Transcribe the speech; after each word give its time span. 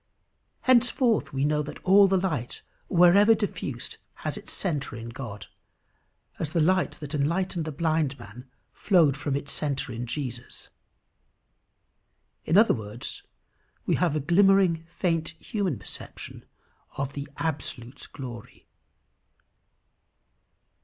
Henceforth 0.61 1.31
we 1.31 1.45
know 1.45 1.61
that 1.61 1.77
all 1.83 2.07
the 2.07 2.17
light 2.17 2.63
wherever 2.87 3.35
diffused 3.35 3.97
has 4.25 4.35
its 4.35 4.51
centre 4.51 4.95
in 4.95 5.09
God, 5.09 5.45
as 6.39 6.53
the 6.53 6.59
light 6.59 6.93
that 6.93 7.13
enlightened 7.13 7.65
the 7.65 7.71
blind 7.71 8.17
man 8.17 8.49
flowed 8.73 9.15
from 9.15 9.35
its 9.35 9.53
centre 9.53 9.91
in 9.93 10.07
Jesus. 10.07 10.69
In 12.45 12.57
other 12.57 12.73
words, 12.73 13.21
we 13.85 13.93
have 13.93 14.15
a 14.15 14.19
glimmering, 14.19 14.87
faint, 14.89 15.35
human 15.39 15.77
perception 15.77 16.45
of 16.97 17.13
the 17.13 17.27
absolute 17.37 18.07
glory. 18.11 18.65